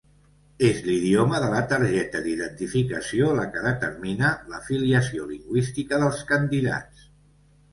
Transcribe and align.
És 0.67 0.77
l'idioma 0.85 1.41
de 1.43 1.49
la 1.51 1.59
targeta 1.73 2.21
d'identificació 2.27 3.29
la 3.41 3.45
que 3.57 3.63
determina 3.67 4.33
la 4.55 4.63
filiació 4.71 5.29
lingüística 5.35 6.01
dels 6.07 6.25
candidats. 6.33 7.07